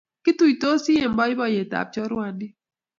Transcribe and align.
Kituitosi 0.23 0.91
eng 1.03 1.15
boiboyet 1.17 1.71
ab 1.79 1.87
choruandit 1.93 2.53